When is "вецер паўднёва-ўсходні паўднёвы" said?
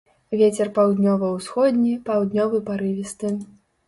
0.39-2.63